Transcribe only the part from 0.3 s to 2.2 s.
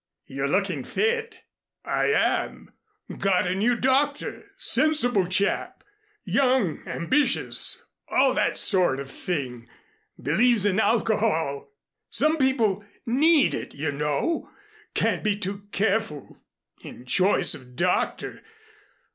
looking fit." "I